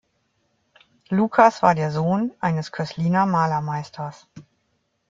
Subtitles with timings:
[1.11, 4.25] Lucas war der Sohn eines Kösliner Malermeisters.